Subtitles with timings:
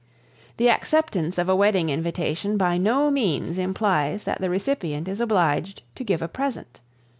[0.57, 5.83] The acceptance of a wedding invitation by no means implies that the recipient is obliged
[5.93, 6.79] to give a present.